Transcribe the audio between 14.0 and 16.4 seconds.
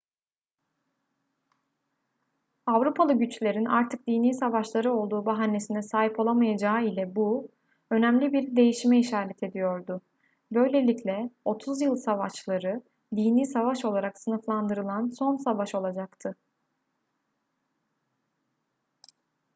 sınıflandırılan son savaş olacaktı